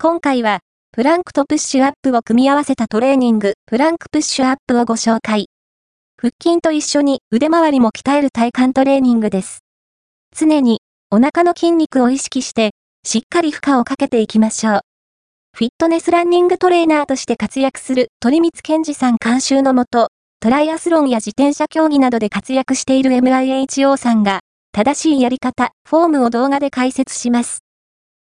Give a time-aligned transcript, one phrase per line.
[0.00, 0.60] 今回は、
[0.92, 5.46] プランクとプッシュアップを組み合わせたトレーニング、プランクプッシュアップをご紹介。
[6.16, 9.64] 腹筋と一緒に腕周りも鍛える体幹トレーニングです。
[10.36, 12.70] 常にお腹の筋肉を意識して、
[13.04, 14.80] しっかり負荷をかけていきましょう。
[15.56, 27.64] フィットネスランニングトレーナーとして活躍する鳥光健二さん監修のもと、トライアスロンや自転車競技などで活躍している MIHO さんが、正しいやり方、フォームを動画で解説します。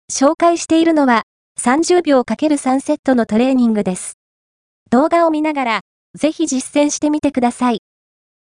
[0.10, 1.24] 紹介しているのは、
[1.66, 4.20] 30秒 ×3 セットのトレーニングです。
[4.92, 5.80] 動画を見ながら、
[6.14, 7.80] ぜひ実践してみてください。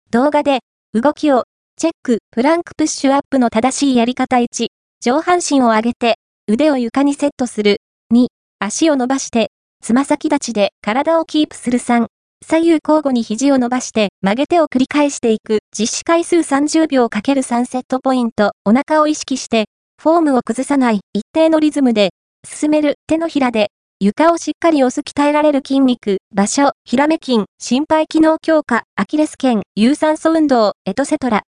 [0.09, 0.61] 動画で、
[0.93, 1.43] 動きを、
[1.77, 4.69] チェック、プランクプッシュアップの正しいやり方1、
[5.01, 6.15] 上半身を上げて、
[6.47, 7.77] 腕を床にセットする。
[8.11, 8.25] 2、
[8.57, 9.51] 足を伸ばして、
[9.83, 12.07] つま先立ちで体をキープする3、
[12.43, 19.65] 左右交互に肘を伸ばして曲げ手を繰り返していく実施回数30秒 ×3 セットポイントお腹を意識して
[20.01, 22.09] フォームを崩さない一定のリズムで
[22.47, 23.69] 進める手のひらで
[24.03, 31.43] 床をしっかり押す鍛えられる筋肉、場所、ひらめ筋、心肺機能強化、アキレス腱、有酸素運動、エトセトラ。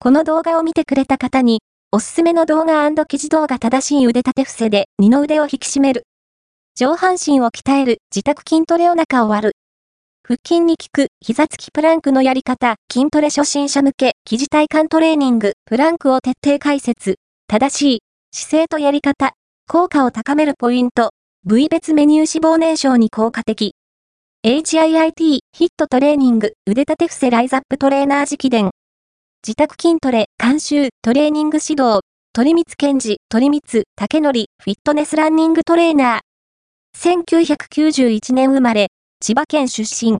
[0.00, 1.60] この動画を見てくれた方に、
[1.92, 6.02] おすすめの動画記事動画正しい腕立て伏せで二の腕を引き締める。
[6.74, 9.52] 上半身を鍛える自宅筋トレお腹を割る。
[10.26, 17.14] 腹筋に効く膝つきプランクのやり方、筋トレ初心者向け、記事体幹トレーニング、プランクを徹底解説。
[17.46, 18.00] 正しい
[18.32, 19.34] 姿勢とやり方、
[19.68, 21.10] 効果を高めるポイント、
[21.44, 23.74] 部位別メニュー脂肪燃焼に効果的。
[24.44, 28.70] HIIT ヒットトレーニング腕立て伏せライザップトレーナー直伝。
[29.46, 32.00] 自宅筋トレ、監修、トレーニング指導、
[32.32, 37.26] 鳥光健治、鳥光、竹則、フィットネスランニングトレーナー。
[37.26, 38.86] 1991年生まれ、
[39.20, 40.18] 千葉県出身。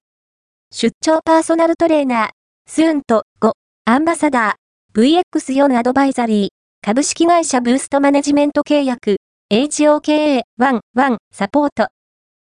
[0.72, 2.28] 出張パーソナルトレーナー、
[2.66, 3.52] スーンと5、
[3.84, 6.48] アンバサダー、VX4 アドバイザリー、
[6.84, 9.16] 株式会社ブーストマネジメント契約、
[9.52, 11.86] HOKA11 サポート。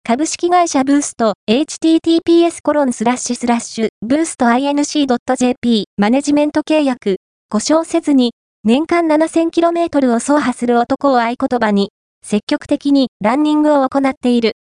[0.02, 7.18] 株式会社ブースト、https コロンスラッシュスラッシュ、ブースト inc.jp、マネジメント契約、
[7.48, 8.33] 故障せずに、
[8.64, 11.90] 年間 7000km を走破する男を合言葉に、
[12.27, 14.55] 積極的にランニングを行っている。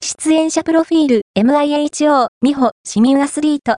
[0.00, 3.74] 出演者プロフィール、MIHO、美穂、市民アスリート。